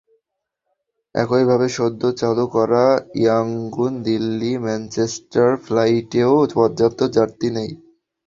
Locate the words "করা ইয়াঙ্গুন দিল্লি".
2.55-4.51